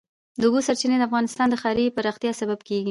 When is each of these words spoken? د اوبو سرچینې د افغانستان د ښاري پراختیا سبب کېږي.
د 0.39 0.41
اوبو 0.47 0.59
سرچینې 0.67 0.97
د 0.99 1.03
افغانستان 1.09 1.47
د 1.49 1.55
ښاري 1.61 1.85
پراختیا 1.95 2.31
سبب 2.41 2.59
کېږي. 2.67 2.79